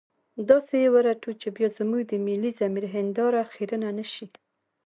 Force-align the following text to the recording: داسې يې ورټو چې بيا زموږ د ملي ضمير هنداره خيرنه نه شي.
داسې 0.49 0.73
يې 0.83 0.89
ورټو 0.95 1.31
چې 1.41 1.47
بيا 1.55 1.67
زموږ 1.77 2.01
د 2.07 2.13
ملي 2.25 2.51
ضمير 2.59 2.85
هنداره 2.95 3.41
خيرنه 3.53 3.89
نه 3.97 4.05
شي. 4.13 4.25